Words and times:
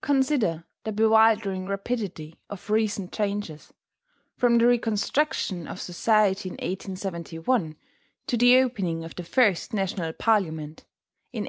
Consider 0.00 0.64
the 0.82 0.90
bewildering 0.90 1.66
rapidity 1.68 2.36
of 2.50 2.68
recent 2.68 3.12
changes, 3.12 3.72
from 4.36 4.58
the 4.58 4.66
reconstruction 4.66 5.68
of 5.68 5.80
society 5.80 6.48
in 6.48 6.54
1871 6.54 7.76
to 8.26 8.36
the 8.36 8.56
opening 8.58 9.04
of 9.04 9.14
the 9.14 9.22
first 9.22 9.72
national 9.72 10.14
parliament 10.14 10.80
in 11.32 11.40
1891. 11.40 11.40